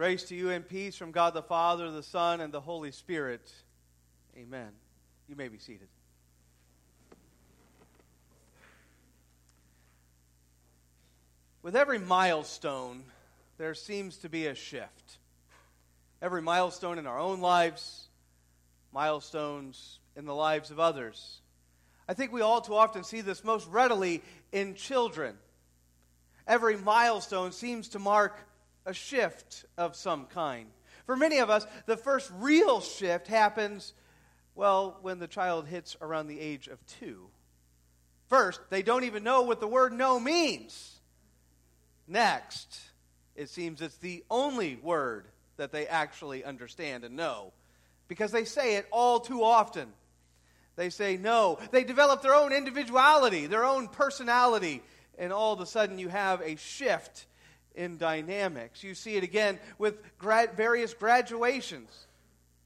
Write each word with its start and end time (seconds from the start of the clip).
Grace 0.00 0.22
to 0.22 0.34
you 0.34 0.48
and 0.48 0.66
peace 0.66 0.96
from 0.96 1.10
God 1.10 1.34
the 1.34 1.42
Father, 1.42 1.90
the 1.90 2.02
Son, 2.02 2.40
and 2.40 2.50
the 2.54 2.60
Holy 2.62 2.90
Spirit. 2.90 3.52
Amen. 4.34 4.70
You 5.28 5.36
may 5.36 5.48
be 5.48 5.58
seated. 5.58 5.88
With 11.60 11.76
every 11.76 11.98
milestone, 11.98 13.02
there 13.58 13.74
seems 13.74 14.16
to 14.16 14.30
be 14.30 14.46
a 14.46 14.54
shift. 14.54 15.18
Every 16.22 16.40
milestone 16.40 16.98
in 16.98 17.06
our 17.06 17.18
own 17.18 17.42
lives, 17.42 18.08
milestones 18.94 19.98
in 20.16 20.24
the 20.24 20.34
lives 20.34 20.70
of 20.70 20.80
others. 20.80 21.42
I 22.08 22.14
think 22.14 22.32
we 22.32 22.40
all 22.40 22.62
too 22.62 22.74
often 22.74 23.04
see 23.04 23.20
this 23.20 23.44
most 23.44 23.68
readily 23.68 24.22
in 24.50 24.76
children. 24.76 25.36
Every 26.46 26.78
milestone 26.78 27.52
seems 27.52 27.90
to 27.90 27.98
mark 27.98 28.46
a 28.86 28.92
shift 28.92 29.64
of 29.76 29.96
some 29.96 30.26
kind. 30.26 30.66
For 31.06 31.16
many 31.16 31.38
of 31.38 31.50
us, 31.50 31.66
the 31.86 31.96
first 31.96 32.30
real 32.36 32.80
shift 32.80 33.26
happens, 33.26 33.94
well, 34.54 34.98
when 35.02 35.18
the 35.18 35.26
child 35.26 35.66
hits 35.66 35.96
around 36.00 36.28
the 36.28 36.40
age 36.40 36.68
of 36.68 36.84
two. 36.86 37.28
First, 38.28 38.60
they 38.70 38.82
don't 38.82 39.04
even 39.04 39.24
know 39.24 39.42
what 39.42 39.60
the 39.60 39.66
word 39.66 39.92
no 39.92 40.20
means. 40.20 41.00
Next, 42.06 42.80
it 43.34 43.48
seems 43.48 43.80
it's 43.82 43.96
the 43.96 44.24
only 44.30 44.76
word 44.76 45.26
that 45.56 45.72
they 45.72 45.86
actually 45.86 46.44
understand 46.44 47.04
and 47.04 47.16
know 47.16 47.52
because 48.08 48.32
they 48.32 48.44
say 48.44 48.76
it 48.76 48.86
all 48.90 49.20
too 49.20 49.44
often. 49.44 49.88
They 50.76 50.90
say 50.90 51.16
no. 51.16 51.58
They 51.70 51.84
develop 51.84 52.22
their 52.22 52.34
own 52.34 52.52
individuality, 52.52 53.46
their 53.46 53.64
own 53.64 53.88
personality, 53.88 54.82
and 55.18 55.32
all 55.32 55.52
of 55.52 55.60
a 55.60 55.66
sudden 55.66 55.98
you 55.98 56.08
have 56.08 56.40
a 56.40 56.56
shift 56.56 57.26
in 57.74 57.96
dynamics. 57.96 58.82
You 58.82 58.94
see 58.94 59.16
it 59.16 59.24
again 59.24 59.58
with 59.78 59.96
various 60.56 60.94
graduations. 60.94 62.06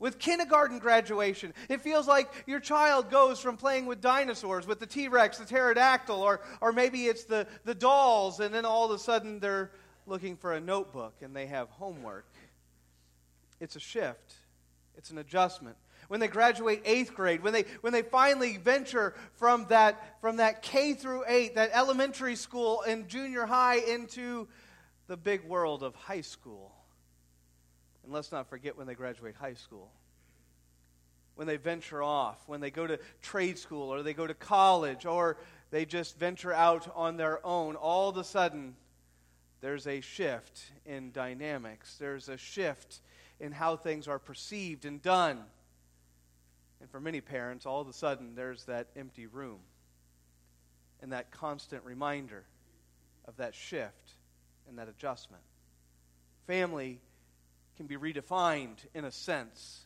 With 0.01 0.19
kindergarten 0.19 0.81
graduation, 0.81 1.55
it 1.69 1.81
feels 1.81 2.07
like 2.07 2.29
your 2.47 2.61
child 2.61 3.11
goes 3.11 3.41
from 3.41 3.57
playing 3.57 3.87
with 3.87 4.01
dinosaurs, 4.01 4.67
with 4.67 4.81
the 4.81 4.87
T 4.87 5.09
Rex, 5.09 5.39
the 5.39 5.47
pterodactyl, 5.47 6.21
or, 6.21 6.41
or 6.61 6.73
maybe 6.73 7.07
it's 7.07 7.25
the, 7.25 7.47
the 7.65 7.75
dolls, 7.75 8.41
and 8.41 8.53
then 8.53 8.65
all 8.65 8.87
of 8.87 8.91
a 8.91 8.99
sudden 8.99 9.39
they're 9.39 9.71
looking 10.07 10.37
for 10.37 10.53
a 10.53 10.61
notebook 10.61 11.15
and 11.23 11.35
they 11.35 11.47
have 11.47 11.71
homework. 11.71 12.27
It's 13.61 13.77
a 13.77 13.81
shift, 13.81 14.35
it's 14.99 15.11
an 15.11 15.19
adjustment. 15.19 15.77
When 16.09 16.21
they 16.21 16.29
graduate 16.29 16.83
eighth 16.85 17.15
grade, 17.15 17.43
when 17.43 17.55
they, 17.55 17.65
when 17.81 17.95
they 17.95 18.03
finally 18.03 18.59
venture 18.59 19.15
from 19.35 19.67
that, 19.71 20.21
from 20.21 20.37
that 20.37 20.61
K 20.61 20.93
through 20.93 21.25
eight, 21.27 21.55
that 21.55 21.71
elementary 21.73 22.37
school 22.37 22.83
and 22.83 23.09
junior 23.09 23.47
high 23.47 23.77
into 23.77 24.49
the 25.07 25.17
big 25.17 25.45
world 25.45 25.83
of 25.83 25.95
high 25.95 26.21
school. 26.21 26.73
And 28.05 28.13
let's 28.13 28.33
not 28.33 28.49
forget 28.49 28.77
when 28.77 28.87
they 28.87 28.95
graduate 28.95 29.35
high 29.35 29.55
school. 29.55 29.91
When 31.35 31.47
they 31.47 31.57
venture 31.57 32.03
off, 32.03 32.39
when 32.47 32.61
they 32.61 32.71
go 32.71 32.87
to 32.87 32.99
trade 33.21 33.59
school 33.59 33.93
or 33.93 34.03
they 34.03 34.15
go 34.15 34.27
to 34.27 34.35
college 34.35 35.05
or 35.05 35.37
they 35.71 35.85
just 35.85 36.19
venture 36.19 36.53
out 36.53 36.89
on 36.95 37.17
their 37.17 37.45
own, 37.45 37.75
all 37.75 38.09
of 38.09 38.17
a 38.17 38.25
sudden 38.25 38.77
there's 39.61 39.87
a 39.87 40.01
shift 40.01 40.71
in 40.87 41.11
dynamics. 41.11 41.97
There's 41.99 42.29
a 42.29 42.37
shift 42.37 43.01
in 43.41 43.51
how 43.51 43.77
things 43.77 44.07
are 44.07 44.19
perceived 44.19 44.85
and 44.85 45.03
done. 45.03 45.43
And 46.81 46.91
for 46.91 47.01
many 47.01 47.21
parents, 47.21 47.67
all 47.67 47.81
of 47.81 47.89
a 47.89 47.93
sudden 47.93 48.35
there's 48.35 48.65
that 48.65 48.89
empty 48.95 49.27
room 49.27 49.61
and 51.03 51.13
that 51.13 51.31
constant 51.31 51.83
reminder 51.85 52.45
of 53.27 53.37
that 53.39 53.55
shift 53.55 54.13
and 54.69 54.79
that 54.79 54.89
adjustment. 54.89 55.43
Family 56.47 57.01
can 57.77 57.87
be 57.87 57.97
redefined 57.97 58.79
in 58.95 59.05
a 59.05 59.11
sense 59.11 59.81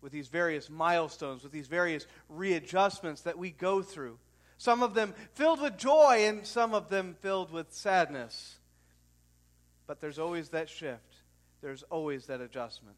with 0.00 0.12
these 0.12 0.28
various 0.28 0.70
milestones, 0.70 1.42
with 1.42 1.52
these 1.52 1.66
various 1.66 2.06
readjustments 2.28 3.22
that 3.22 3.38
we 3.38 3.50
go 3.50 3.82
through. 3.82 4.18
Some 4.58 4.82
of 4.82 4.94
them 4.94 5.14
filled 5.34 5.60
with 5.60 5.76
joy 5.76 6.24
and 6.26 6.46
some 6.46 6.74
of 6.74 6.88
them 6.88 7.16
filled 7.20 7.52
with 7.52 7.72
sadness. 7.72 8.56
But 9.86 10.00
there's 10.00 10.18
always 10.18 10.50
that 10.50 10.68
shift, 10.68 11.16
there's 11.62 11.82
always 11.84 12.26
that 12.26 12.40
adjustment. 12.40 12.96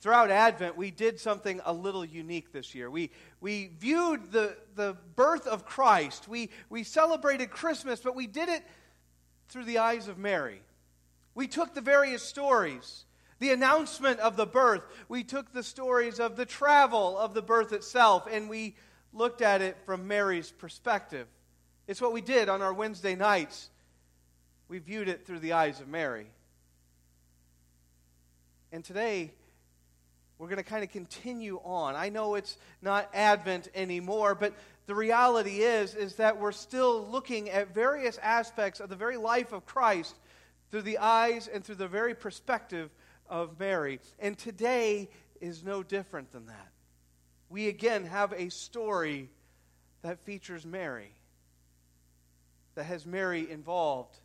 Throughout 0.00 0.30
Advent, 0.30 0.76
we 0.76 0.92
did 0.92 1.18
something 1.18 1.60
a 1.64 1.72
little 1.72 2.04
unique 2.04 2.52
this 2.52 2.72
year. 2.72 2.88
We, 2.88 3.10
we 3.40 3.72
viewed 3.80 4.30
the, 4.30 4.56
the 4.76 4.96
birth 5.16 5.46
of 5.48 5.66
Christ. 5.66 6.28
We, 6.28 6.50
we 6.70 6.84
celebrated 6.84 7.50
Christmas, 7.50 8.00
but 8.00 8.14
we 8.14 8.28
did 8.28 8.48
it 8.48 8.62
through 9.48 9.64
the 9.64 9.78
eyes 9.78 10.08
of 10.08 10.18
Mary. 10.18 10.60
We 11.34 11.46
took 11.46 11.74
the 11.74 11.80
various 11.80 12.22
stories, 12.22 13.04
the 13.38 13.52
announcement 13.52 14.20
of 14.20 14.36
the 14.36 14.46
birth, 14.46 14.82
we 15.08 15.24
took 15.24 15.52
the 15.52 15.62
stories 15.62 16.18
of 16.18 16.36
the 16.36 16.46
travel 16.46 17.16
of 17.16 17.34
the 17.34 17.42
birth 17.42 17.72
itself, 17.72 18.26
and 18.30 18.48
we 18.48 18.76
looked 19.12 19.42
at 19.42 19.62
it 19.62 19.76
from 19.86 20.08
Mary's 20.08 20.50
perspective. 20.50 21.26
It's 21.86 22.00
what 22.00 22.12
we 22.12 22.20
did 22.20 22.48
on 22.48 22.60
our 22.60 22.72
Wednesday 22.72 23.14
nights. 23.14 23.70
We 24.68 24.78
viewed 24.78 25.08
it 25.08 25.26
through 25.26 25.38
the 25.38 25.52
eyes 25.52 25.80
of 25.80 25.88
Mary. 25.88 26.26
And 28.70 28.84
today, 28.84 29.32
we're 30.38 30.48
going 30.48 30.58
to 30.58 30.62
kind 30.62 30.84
of 30.84 30.90
continue 30.90 31.60
on. 31.64 31.96
I 31.96 32.10
know 32.10 32.34
it's 32.34 32.58
not 32.82 33.08
Advent 33.14 33.68
anymore, 33.74 34.34
but 34.34 34.54
the 34.88 34.94
reality 34.94 35.60
is 35.60 35.94
is 35.94 36.14
that 36.14 36.40
we're 36.40 36.50
still 36.50 37.06
looking 37.08 37.50
at 37.50 37.74
various 37.74 38.16
aspects 38.22 38.80
of 38.80 38.88
the 38.88 38.96
very 38.96 39.18
life 39.18 39.52
of 39.52 39.66
Christ 39.66 40.16
through 40.70 40.82
the 40.82 40.96
eyes 40.96 41.46
and 41.46 41.62
through 41.62 41.74
the 41.74 41.86
very 41.86 42.14
perspective 42.14 42.90
of 43.28 43.60
Mary. 43.60 44.00
And 44.18 44.36
today 44.36 45.10
is 45.42 45.62
no 45.62 45.82
different 45.82 46.32
than 46.32 46.46
that. 46.46 46.70
We 47.50 47.68
again 47.68 48.06
have 48.06 48.32
a 48.32 48.48
story 48.48 49.28
that 50.00 50.20
features 50.20 50.64
Mary, 50.64 51.12
that 52.74 52.84
has 52.84 53.04
Mary 53.04 53.50
involved, 53.50 54.18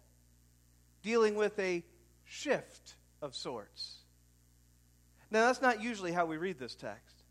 dealing 1.02 1.36
with 1.36 1.60
a 1.60 1.84
shift 2.24 2.96
of 3.22 3.36
sorts. 3.36 3.98
Now, 5.30 5.48
that's 5.48 5.62
not 5.62 5.84
usually 5.84 6.14
how 6.14 6.26
we 6.26 6.38
read 6.38 6.58
this 6.58 6.76
text. 6.76 7.23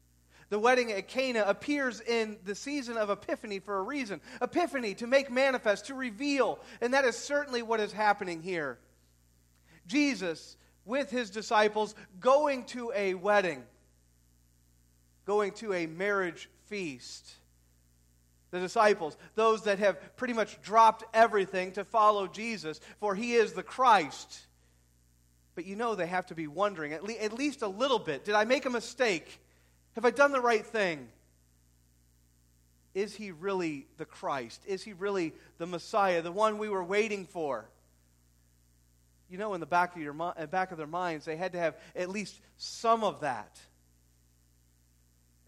The 0.52 0.58
wedding 0.58 0.92
at 0.92 1.08
Cana 1.08 1.44
appears 1.46 2.02
in 2.02 2.36
the 2.44 2.54
season 2.54 2.98
of 2.98 3.08
Epiphany 3.08 3.58
for 3.58 3.78
a 3.78 3.82
reason. 3.82 4.20
Epiphany, 4.42 4.92
to 4.96 5.06
make 5.06 5.30
manifest, 5.30 5.86
to 5.86 5.94
reveal. 5.94 6.58
And 6.82 6.92
that 6.92 7.06
is 7.06 7.16
certainly 7.16 7.62
what 7.62 7.80
is 7.80 7.90
happening 7.90 8.42
here. 8.42 8.78
Jesus 9.86 10.58
with 10.84 11.10
his 11.10 11.30
disciples 11.30 11.94
going 12.20 12.64
to 12.66 12.92
a 12.94 13.14
wedding, 13.14 13.62
going 15.24 15.52
to 15.52 15.72
a 15.72 15.86
marriage 15.86 16.50
feast. 16.66 17.32
The 18.50 18.60
disciples, 18.60 19.16
those 19.34 19.62
that 19.62 19.78
have 19.78 20.16
pretty 20.16 20.34
much 20.34 20.60
dropped 20.60 21.02
everything 21.14 21.72
to 21.72 21.84
follow 21.84 22.26
Jesus, 22.26 22.78
for 23.00 23.14
he 23.14 23.32
is 23.32 23.54
the 23.54 23.62
Christ. 23.62 24.40
But 25.54 25.64
you 25.64 25.76
know 25.76 25.94
they 25.94 26.08
have 26.08 26.26
to 26.26 26.34
be 26.34 26.46
wondering, 26.46 26.92
at, 26.92 27.02
le- 27.02 27.14
at 27.14 27.32
least 27.32 27.62
a 27.62 27.68
little 27.68 27.98
bit 27.98 28.26
did 28.26 28.34
I 28.34 28.44
make 28.44 28.66
a 28.66 28.70
mistake? 28.70 29.38
Have 29.94 30.04
I 30.04 30.10
done 30.10 30.32
the 30.32 30.40
right 30.40 30.64
thing? 30.64 31.08
Is 32.94 33.14
he 33.14 33.30
really 33.30 33.86
the 33.96 34.04
Christ? 34.04 34.62
Is 34.66 34.82
he 34.82 34.92
really 34.92 35.32
the 35.58 35.66
Messiah, 35.66 36.22
the 36.22 36.32
one 36.32 36.58
we 36.58 36.68
were 36.68 36.84
waiting 36.84 37.26
for? 37.26 37.66
you 39.32 39.38
know, 39.38 39.54
in 39.54 39.60
the 39.60 39.66
back 39.66 39.96
of, 39.96 40.02
your, 40.02 40.12
back 40.12 40.72
of 40.72 40.78
their 40.78 40.86
minds, 40.86 41.24
they 41.24 41.36
had 41.36 41.52
to 41.52 41.58
have 41.58 41.74
at 41.96 42.10
least 42.10 42.38
some 42.58 43.02
of 43.02 43.20
that. 43.20 43.58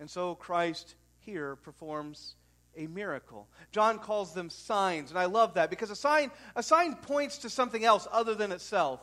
And 0.00 0.10
so 0.10 0.34
Christ 0.34 0.94
here 1.20 1.56
performs 1.56 2.34
a 2.78 2.86
miracle. 2.86 3.46
John 3.72 3.98
calls 3.98 4.32
them 4.32 4.48
signs, 4.48 5.10
and 5.10 5.18
I 5.18 5.26
love 5.26 5.54
that 5.54 5.68
because 5.68 5.90
a 5.90 5.96
sign, 5.96 6.30
a 6.56 6.62
sign 6.62 6.94
points 6.94 7.38
to 7.38 7.50
something 7.50 7.84
else 7.84 8.08
other 8.10 8.34
than 8.34 8.52
itself. 8.52 9.00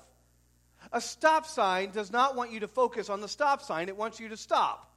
A 0.91 0.99
stop 0.99 1.45
sign 1.45 1.91
does 1.91 2.11
not 2.11 2.35
want 2.35 2.51
you 2.51 2.61
to 2.61 2.67
focus 2.67 3.07
on 3.07 3.21
the 3.21 3.27
stop 3.27 3.61
sign, 3.61 3.87
it 3.87 3.95
wants 3.95 4.19
you 4.19 4.29
to 4.29 4.37
stop. 4.37 4.90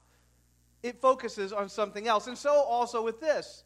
It 0.85 1.01
focuses 1.01 1.51
on 1.51 1.71
something 1.71 2.07
else. 2.07 2.27
And 2.27 2.37
so 2.37 2.53
also 2.53 3.03
with 3.03 3.19
this. 3.19 3.65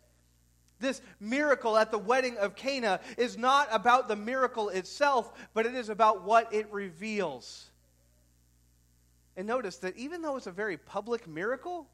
This 0.78 1.02
miracle 1.18 1.76
at 1.76 1.90
the 1.90 1.98
wedding 1.98 2.36
of 2.36 2.54
Cana 2.54 3.00
is 3.16 3.36
not 3.36 3.66
about 3.72 4.06
the 4.06 4.14
miracle 4.14 4.68
itself, 4.68 5.32
but 5.52 5.66
it 5.66 5.74
is 5.74 5.88
about 5.88 6.22
what 6.22 6.54
it 6.54 6.72
reveals. 6.72 7.72
And 9.36 9.48
notice 9.48 9.78
that 9.78 9.96
even 9.96 10.22
though 10.22 10.36
it's 10.36 10.46
a 10.46 10.52
very 10.52 10.76
public 10.76 11.26
miracle, 11.26 11.88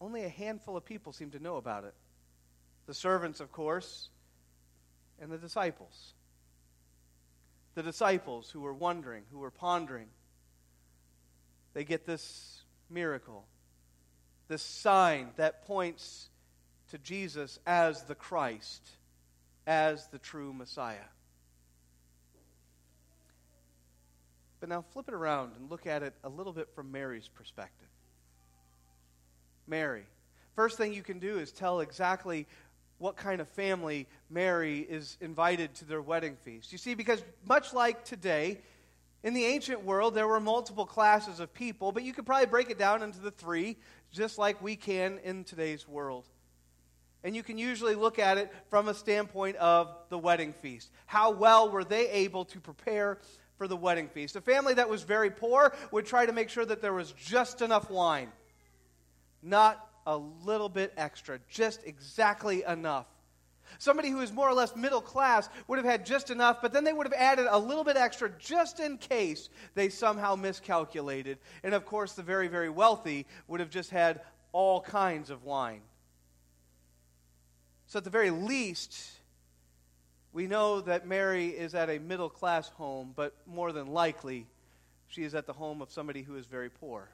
only 0.00 0.24
a 0.24 0.30
handful 0.30 0.78
of 0.78 0.86
people 0.86 1.12
seem 1.12 1.30
to 1.32 1.38
know 1.38 1.56
about 1.56 1.84
it. 1.84 1.92
The 2.86 2.94
servants, 2.94 3.38
of 3.38 3.52
course, 3.52 4.08
and 5.20 5.30
the 5.30 5.36
disciples. 5.36 6.14
The 7.74 7.82
disciples 7.82 8.48
who 8.50 8.60
were 8.60 8.72
wondering, 8.72 9.24
who 9.30 9.40
were 9.40 9.50
pondering, 9.50 10.06
they 11.74 11.84
get 11.84 12.06
this 12.06 12.62
miracle, 12.88 13.44
this 14.50 14.62
sign 14.62 15.28
that 15.36 15.64
points 15.64 16.28
to 16.90 16.98
Jesus 16.98 17.60
as 17.68 18.02
the 18.02 18.16
Christ, 18.16 18.82
as 19.64 20.08
the 20.08 20.18
true 20.18 20.52
Messiah. 20.52 20.96
But 24.58 24.68
now 24.68 24.84
flip 24.92 25.06
it 25.06 25.14
around 25.14 25.52
and 25.56 25.70
look 25.70 25.86
at 25.86 26.02
it 26.02 26.14
a 26.24 26.28
little 26.28 26.52
bit 26.52 26.68
from 26.74 26.90
Mary's 26.90 27.28
perspective. 27.28 27.86
Mary. 29.68 30.02
First 30.56 30.76
thing 30.76 30.92
you 30.92 31.04
can 31.04 31.20
do 31.20 31.38
is 31.38 31.52
tell 31.52 31.78
exactly 31.78 32.48
what 32.98 33.16
kind 33.16 33.40
of 33.40 33.48
family 33.50 34.08
Mary 34.28 34.80
is 34.80 35.16
invited 35.20 35.74
to 35.76 35.84
their 35.84 36.02
wedding 36.02 36.36
feast. 36.44 36.72
You 36.72 36.78
see, 36.78 36.94
because 36.94 37.22
much 37.46 37.72
like 37.72 38.04
today, 38.04 38.58
in 39.22 39.34
the 39.34 39.44
ancient 39.44 39.84
world, 39.84 40.14
there 40.14 40.26
were 40.26 40.40
multiple 40.40 40.86
classes 40.86 41.40
of 41.40 41.52
people, 41.52 41.92
but 41.92 42.02
you 42.02 42.12
could 42.12 42.24
probably 42.24 42.46
break 42.46 42.70
it 42.70 42.78
down 42.78 43.02
into 43.02 43.20
the 43.20 43.30
three, 43.30 43.76
just 44.12 44.38
like 44.38 44.62
we 44.62 44.76
can 44.76 45.18
in 45.24 45.44
today's 45.44 45.86
world. 45.86 46.26
And 47.22 47.36
you 47.36 47.42
can 47.42 47.58
usually 47.58 47.94
look 47.94 48.18
at 48.18 48.38
it 48.38 48.50
from 48.70 48.88
a 48.88 48.94
standpoint 48.94 49.56
of 49.56 49.94
the 50.08 50.18
wedding 50.18 50.54
feast. 50.54 50.90
How 51.04 51.32
well 51.32 51.70
were 51.70 51.84
they 51.84 52.08
able 52.08 52.46
to 52.46 52.60
prepare 52.60 53.18
for 53.58 53.68
the 53.68 53.76
wedding 53.76 54.08
feast? 54.08 54.36
A 54.36 54.40
family 54.40 54.72
that 54.74 54.88
was 54.88 55.02
very 55.02 55.30
poor 55.30 55.74
would 55.90 56.06
try 56.06 56.24
to 56.24 56.32
make 56.32 56.48
sure 56.48 56.64
that 56.64 56.80
there 56.80 56.94
was 56.94 57.12
just 57.12 57.60
enough 57.60 57.90
wine, 57.90 58.32
not 59.42 59.86
a 60.06 60.16
little 60.16 60.70
bit 60.70 60.94
extra, 60.96 61.38
just 61.50 61.82
exactly 61.84 62.64
enough. 62.66 63.06
Somebody 63.78 64.10
who 64.10 64.20
is 64.20 64.32
more 64.32 64.48
or 64.48 64.54
less 64.54 64.76
middle 64.76 65.00
class 65.00 65.48
would 65.68 65.78
have 65.78 65.86
had 65.86 66.04
just 66.04 66.30
enough, 66.30 66.60
but 66.60 66.72
then 66.72 66.84
they 66.84 66.92
would 66.92 67.06
have 67.06 67.12
added 67.12 67.46
a 67.48 67.58
little 67.58 67.84
bit 67.84 67.96
extra 67.96 68.30
just 68.38 68.80
in 68.80 68.98
case 68.98 69.48
they 69.74 69.88
somehow 69.88 70.34
miscalculated. 70.36 71.38
And 71.62 71.74
of 71.74 71.86
course, 71.86 72.12
the 72.12 72.22
very, 72.22 72.48
very 72.48 72.68
wealthy 72.68 73.26
would 73.48 73.60
have 73.60 73.70
just 73.70 73.90
had 73.90 74.20
all 74.52 74.80
kinds 74.80 75.30
of 75.30 75.44
wine. 75.44 75.82
So, 77.86 77.98
at 77.98 78.04
the 78.04 78.10
very 78.10 78.30
least, 78.30 78.96
we 80.32 80.46
know 80.46 80.80
that 80.82 81.06
Mary 81.06 81.48
is 81.48 81.74
at 81.74 81.90
a 81.90 81.98
middle 81.98 82.28
class 82.28 82.68
home, 82.68 83.12
but 83.16 83.34
more 83.46 83.72
than 83.72 83.88
likely, 83.88 84.46
she 85.08 85.24
is 85.24 85.34
at 85.34 85.46
the 85.46 85.52
home 85.52 85.82
of 85.82 85.90
somebody 85.90 86.22
who 86.22 86.36
is 86.36 86.46
very 86.46 86.70
poor, 86.70 87.08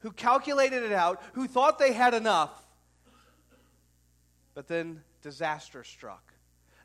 who 0.00 0.10
calculated 0.10 0.82
it 0.82 0.92
out, 0.92 1.22
who 1.34 1.46
thought 1.46 1.78
they 1.78 1.92
had 1.92 2.14
enough, 2.14 2.50
but 4.54 4.68
then 4.68 5.02
disaster 5.24 5.82
struck. 5.82 6.32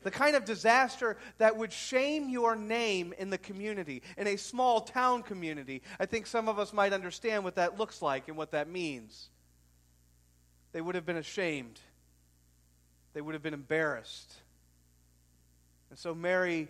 The 0.02 0.10
kind 0.10 0.34
of 0.34 0.46
disaster 0.46 1.18
that 1.38 1.58
would 1.58 1.72
shame 1.72 2.30
your 2.30 2.56
name 2.56 3.12
in 3.18 3.28
the 3.28 3.38
community, 3.38 4.02
in 4.16 4.26
a 4.26 4.36
small 4.36 4.80
town 4.80 5.22
community. 5.22 5.82
I 6.00 6.06
think 6.06 6.26
some 6.26 6.48
of 6.48 6.58
us 6.58 6.72
might 6.72 6.94
understand 6.94 7.44
what 7.44 7.56
that 7.56 7.78
looks 7.78 8.00
like 8.00 8.26
and 8.26 8.36
what 8.36 8.52
that 8.52 8.66
means. 8.66 9.28
They 10.72 10.80
would 10.80 10.94
have 10.94 11.04
been 11.04 11.18
ashamed, 11.18 11.78
they 13.12 13.20
would 13.20 13.34
have 13.34 13.42
been 13.42 13.54
embarrassed. 13.54 14.32
And 15.90 15.98
so 15.98 16.14
Mary 16.14 16.68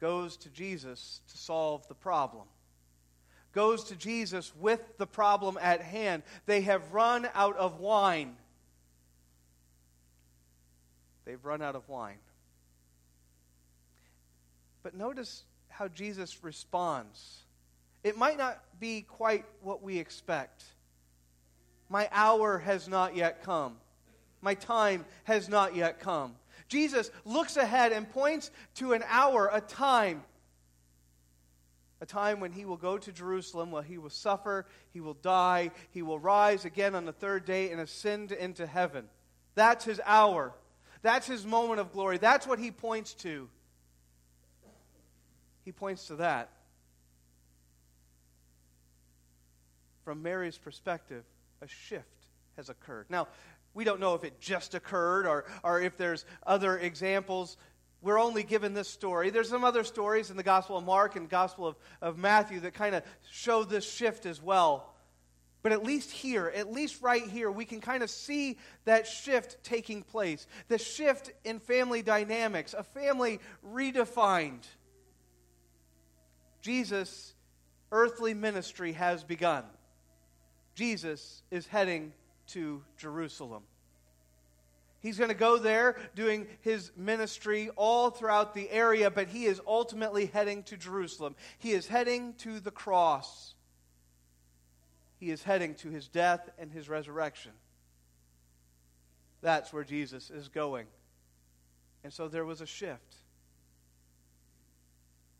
goes 0.00 0.36
to 0.38 0.48
Jesus 0.48 1.20
to 1.30 1.36
solve 1.36 1.86
the 1.88 1.94
problem. 1.94 2.46
Goes 3.52 3.84
to 3.84 3.96
Jesus 3.96 4.54
with 4.56 4.80
the 4.96 5.08
problem 5.08 5.58
at 5.60 5.82
hand. 5.82 6.22
They 6.46 6.62
have 6.62 6.94
run 6.94 7.28
out 7.34 7.56
of 7.56 7.80
wine. 7.80 8.36
They've 11.30 11.44
run 11.44 11.62
out 11.62 11.76
of 11.76 11.88
wine. 11.88 12.18
But 14.82 14.96
notice 14.96 15.44
how 15.68 15.86
Jesus 15.86 16.42
responds. 16.42 17.42
It 18.02 18.18
might 18.18 18.36
not 18.36 18.60
be 18.80 19.02
quite 19.02 19.44
what 19.62 19.80
we 19.80 20.00
expect. 20.00 20.64
My 21.88 22.08
hour 22.10 22.58
has 22.58 22.88
not 22.88 23.14
yet 23.14 23.44
come. 23.44 23.76
My 24.40 24.54
time 24.54 25.04
has 25.22 25.48
not 25.48 25.76
yet 25.76 26.00
come. 26.00 26.34
Jesus 26.66 27.12
looks 27.24 27.56
ahead 27.56 27.92
and 27.92 28.10
points 28.10 28.50
to 28.76 28.92
an 28.92 29.04
hour, 29.06 29.48
a 29.52 29.60
time, 29.60 30.24
a 32.00 32.06
time 32.06 32.40
when 32.40 32.50
he 32.50 32.64
will 32.64 32.76
go 32.76 32.98
to 32.98 33.12
Jerusalem, 33.12 33.70
where 33.70 33.84
he 33.84 33.98
will 33.98 34.10
suffer, 34.10 34.66
he 34.92 35.00
will 35.00 35.14
die, 35.14 35.70
he 35.92 36.02
will 36.02 36.18
rise 36.18 36.64
again 36.64 36.96
on 36.96 37.04
the 37.04 37.12
third 37.12 37.44
day 37.44 37.70
and 37.70 37.80
ascend 37.80 38.32
into 38.32 38.66
heaven. 38.66 39.08
That's 39.54 39.84
his 39.84 40.00
hour. 40.04 40.54
That's 41.02 41.26
his 41.26 41.46
moment 41.46 41.80
of 41.80 41.92
glory. 41.92 42.18
That's 42.18 42.46
what 42.46 42.58
he 42.58 42.70
points 42.70 43.14
to. 43.14 43.48
He 45.64 45.72
points 45.72 46.06
to 46.08 46.16
that. 46.16 46.50
From 50.04 50.22
Mary's 50.22 50.58
perspective, 50.58 51.24
a 51.62 51.68
shift 51.68 52.06
has 52.56 52.68
occurred. 52.68 53.06
Now, 53.08 53.28
we 53.74 53.84
don't 53.84 54.00
know 54.00 54.14
if 54.14 54.24
it 54.24 54.40
just 54.40 54.74
occurred 54.74 55.26
or, 55.26 55.44
or 55.62 55.80
if 55.80 55.96
there's 55.96 56.24
other 56.46 56.78
examples. 56.78 57.56
We're 58.02 58.18
only 58.18 58.42
given 58.42 58.74
this 58.74 58.88
story. 58.88 59.30
There's 59.30 59.48
some 59.48 59.64
other 59.64 59.84
stories 59.84 60.30
in 60.30 60.36
the 60.36 60.42
Gospel 60.42 60.78
of 60.78 60.84
Mark 60.84 61.16
and 61.16 61.28
Gospel 61.28 61.66
of, 61.66 61.76
of 62.00 62.18
Matthew 62.18 62.60
that 62.60 62.74
kind 62.74 62.94
of 62.94 63.02
show 63.30 63.62
this 63.62 63.88
shift 63.90 64.26
as 64.26 64.42
well. 64.42 64.92
But 65.62 65.72
at 65.72 65.82
least 65.82 66.10
here, 66.10 66.50
at 66.54 66.72
least 66.72 67.02
right 67.02 67.22
here, 67.22 67.50
we 67.50 67.64
can 67.64 67.80
kind 67.80 68.02
of 68.02 68.10
see 68.10 68.58
that 68.86 69.06
shift 69.06 69.62
taking 69.62 70.02
place. 70.02 70.46
The 70.68 70.78
shift 70.78 71.32
in 71.44 71.58
family 71.58 72.02
dynamics, 72.02 72.74
a 72.74 72.82
family 72.82 73.40
redefined. 73.66 74.64
Jesus' 76.62 77.34
earthly 77.92 78.32
ministry 78.34 78.92
has 78.92 79.22
begun. 79.22 79.64
Jesus 80.74 81.42
is 81.50 81.66
heading 81.66 82.12
to 82.48 82.82
Jerusalem. 82.96 83.62
He's 85.00 85.16
going 85.16 85.28
to 85.28 85.34
go 85.34 85.58
there 85.58 85.96
doing 86.14 86.46
his 86.60 86.92
ministry 86.96 87.70
all 87.76 88.10
throughout 88.10 88.54
the 88.54 88.70
area, 88.70 89.10
but 89.10 89.28
he 89.28 89.46
is 89.46 89.60
ultimately 89.66 90.26
heading 90.26 90.62
to 90.64 90.76
Jerusalem. 90.76 91.34
He 91.58 91.72
is 91.72 91.86
heading 91.86 92.34
to 92.38 92.60
the 92.60 92.70
cross 92.70 93.54
he 95.20 95.30
is 95.30 95.42
heading 95.42 95.74
to 95.76 95.90
his 95.90 96.08
death 96.08 96.48
and 96.58 96.72
his 96.72 96.88
resurrection. 96.88 97.52
That's 99.42 99.72
where 99.72 99.84
Jesus 99.84 100.30
is 100.30 100.48
going. 100.48 100.86
And 102.02 102.12
so 102.12 102.26
there 102.26 102.46
was 102.46 102.62
a 102.62 102.66
shift. 102.66 103.16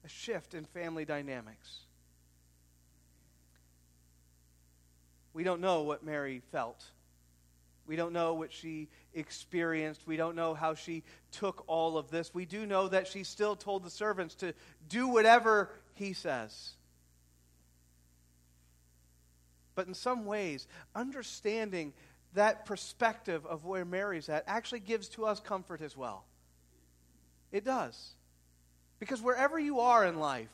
A 0.04 0.08
shift 0.08 0.52
in 0.52 0.66
family 0.66 1.06
dynamics. 1.06 1.80
We 5.32 5.44
don't 5.44 5.62
know 5.62 5.82
what 5.82 6.04
Mary 6.04 6.42
felt. 6.52 6.84
We 7.86 7.96
don't 7.96 8.12
know 8.12 8.34
what 8.34 8.52
she 8.52 8.88
experienced. 9.14 10.06
We 10.06 10.16
don't 10.16 10.36
know 10.36 10.54
how 10.54 10.74
she 10.74 11.04
took 11.32 11.64
all 11.66 11.96
of 11.96 12.10
this. 12.10 12.34
We 12.34 12.44
do 12.44 12.66
know 12.66 12.88
that 12.88 13.08
she 13.08 13.24
still 13.24 13.56
told 13.56 13.82
the 13.82 13.90
servants 13.90 14.34
to 14.36 14.52
do 14.88 15.08
whatever 15.08 15.70
he 15.94 16.12
says. 16.12 16.72
But 19.74 19.86
in 19.86 19.94
some 19.94 20.26
ways, 20.26 20.66
understanding 20.94 21.92
that 22.34 22.66
perspective 22.66 23.44
of 23.46 23.64
where 23.64 23.84
Mary's 23.84 24.28
at 24.28 24.44
actually 24.46 24.80
gives 24.80 25.08
to 25.10 25.26
us 25.26 25.40
comfort 25.40 25.80
as 25.80 25.96
well. 25.96 26.24
It 27.52 27.64
does. 27.64 28.10
Because 28.98 29.20
wherever 29.22 29.58
you 29.58 29.80
are 29.80 30.04
in 30.06 30.20
life, 30.20 30.50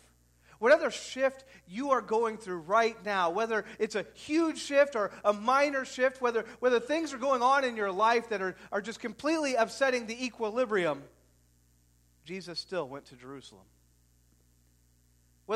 whatever 0.58 0.90
shift 0.90 1.44
you 1.68 1.90
are 1.90 2.00
going 2.00 2.38
through 2.38 2.58
right 2.60 2.96
now, 3.04 3.30
whether 3.30 3.64
it's 3.78 3.94
a 3.94 4.06
huge 4.14 4.58
shift 4.58 4.96
or 4.96 5.10
a 5.24 5.32
minor 5.32 5.84
shift, 5.84 6.22
whether, 6.22 6.44
whether 6.60 6.80
things 6.80 7.12
are 7.12 7.18
going 7.18 7.42
on 7.42 7.64
in 7.64 7.76
your 7.76 7.92
life 7.92 8.28
that 8.30 8.40
are, 8.40 8.56
are 8.72 8.80
just 8.80 9.00
completely 9.00 9.54
upsetting 9.54 10.06
the 10.06 10.24
equilibrium, 10.24 11.02
Jesus 12.24 12.58
still 12.58 12.88
went 12.88 13.04
to 13.06 13.16
Jerusalem. 13.16 13.64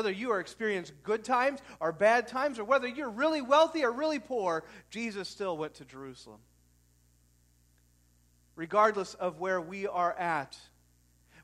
Whether 0.01 0.13
you 0.13 0.31
are 0.31 0.39
experiencing 0.39 0.95
good 1.03 1.23
times 1.23 1.59
or 1.79 1.91
bad 1.91 2.27
times, 2.27 2.57
or 2.57 2.63
whether 2.63 2.87
you're 2.87 3.07
really 3.07 3.43
wealthy 3.43 3.85
or 3.85 3.91
really 3.91 4.17
poor, 4.17 4.63
Jesus 4.89 5.29
still 5.29 5.55
went 5.55 5.75
to 5.75 5.85
Jerusalem. 5.85 6.39
Regardless 8.55 9.13
of 9.13 9.39
where 9.39 9.61
we 9.61 9.85
are 9.85 10.13
at, 10.13 10.57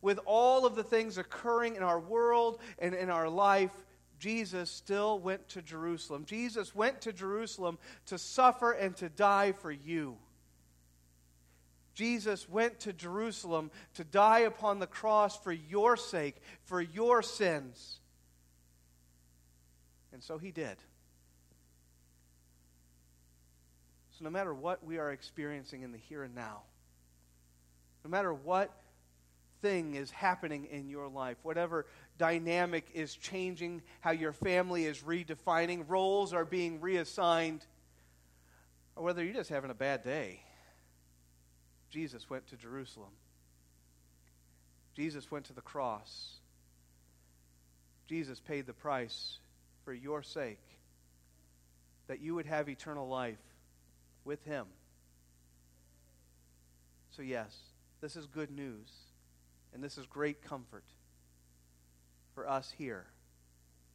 with 0.01 0.19
all 0.25 0.65
of 0.65 0.73
the 0.75 0.81
things 0.81 1.19
occurring 1.19 1.75
in 1.75 1.83
our 1.83 1.99
world 1.99 2.59
and 2.79 2.95
in 2.95 3.11
our 3.11 3.29
life, 3.29 3.69
Jesus 4.17 4.71
still 4.71 5.19
went 5.19 5.47
to 5.49 5.61
Jerusalem. 5.61 6.25
Jesus 6.25 6.73
went 6.73 7.01
to 7.01 7.13
Jerusalem 7.13 7.77
to 8.07 8.17
suffer 8.17 8.71
and 8.71 8.97
to 8.97 9.07
die 9.07 9.51
for 9.51 9.71
you. 9.71 10.17
Jesus 11.93 12.49
went 12.49 12.79
to 12.79 12.91
Jerusalem 12.91 13.69
to 13.93 14.03
die 14.03 14.39
upon 14.39 14.79
the 14.79 14.87
cross 14.87 15.37
for 15.37 15.51
your 15.51 15.95
sake, 15.95 16.37
for 16.63 16.81
your 16.81 17.21
sins. 17.21 17.99
And 20.17 20.23
so 20.23 20.39
he 20.39 20.49
did. 20.49 20.75
So, 24.17 24.23
no 24.23 24.31
matter 24.31 24.51
what 24.51 24.83
we 24.83 24.97
are 24.97 25.11
experiencing 25.11 25.83
in 25.83 25.91
the 25.91 25.99
here 25.99 26.23
and 26.23 26.33
now, 26.33 26.63
no 28.03 28.09
matter 28.09 28.33
what 28.33 28.71
thing 29.61 29.93
is 29.93 30.09
happening 30.09 30.69
in 30.71 30.89
your 30.89 31.07
life, 31.07 31.37
whatever 31.43 31.85
dynamic 32.17 32.87
is 32.95 33.13
changing, 33.13 33.83
how 33.99 34.09
your 34.09 34.33
family 34.33 34.85
is 34.85 35.01
redefining, 35.01 35.87
roles 35.87 36.33
are 36.33 36.45
being 36.45 36.81
reassigned, 36.81 37.63
or 38.95 39.03
whether 39.03 39.23
you're 39.23 39.35
just 39.35 39.51
having 39.51 39.69
a 39.69 39.75
bad 39.75 40.03
day, 40.03 40.39
Jesus 41.91 42.27
went 42.27 42.47
to 42.47 42.55
Jerusalem. 42.55 43.11
Jesus 44.95 45.29
went 45.29 45.45
to 45.45 45.53
the 45.53 45.61
cross. 45.61 46.39
Jesus 48.07 48.39
paid 48.39 48.65
the 48.65 48.73
price 48.73 49.37
for 49.87 49.93
your 49.93 50.21
sake, 50.21 50.59
that 52.07 52.19
you 52.19 52.35
would 52.35 52.45
have 52.45 52.67
eternal 52.67 53.07
life 53.07 53.39
with 54.25 54.43
him. 54.43 54.65
So, 57.11 57.21
yes, 57.21 57.55
this 58.01 58.17
is 58.17 58.25
good 58.25 58.51
news, 58.51 58.89
and 59.73 59.81
this 59.81 59.97
is 59.97 60.05
great 60.05 60.41
comfort 60.43 60.83
for 62.35 62.49
us 62.49 62.73
here, 62.77 63.05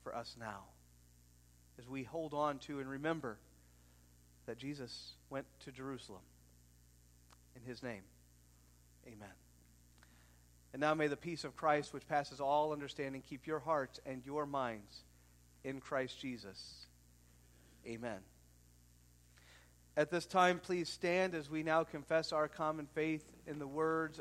for 0.03 0.17
us 0.17 0.35
now, 0.41 0.63
as 1.79 1.87
we 1.87 2.05
hold 2.05 2.33
on 2.33 2.59
to 2.61 2.81
and 2.81 2.89
remember 2.89 3.37
that 4.47 4.57
Jesus 4.57 5.13
went 5.29 5.45
to 5.67 5.73
Jerusalem 5.73 6.23
in 7.55 7.71
his 7.71 7.83
name. 7.83 8.05
Amen. 9.07 9.29
And 10.73 10.81
now 10.81 10.95
may 10.95 11.09
the 11.09 11.19
peace 11.19 11.45
of 11.45 11.55
Christ, 11.55 11.93
which 11.93 12.09
passes 12.09 12.41
all 12.41 12.73
understanding, 12.73 13.23
keep 13.29 13.47
your 13.47 13.61
hearts 13.61 14.01
and 14.07 14.23
your 14.25 14.47
minds 14.47 15.03
in 15.65 15.81
Christ 15.81 16.21
Jesus. 16.21 16.87
Amen. 17.87 18.19
At 19.97 20.11
this 20.11 20.25
time, 20.25 20.59
please 20.59 20.89
stand 20.89 21.35
as 21.35 21.51
we 21.51 21.63
now 21.63 21.85
confess 21.85 22.33
our 22.33 22.49
common 22.49 22.87
faith 22.95 23.25
in 23.47 23.59
the 23.59 23.67
words 23.67 24.11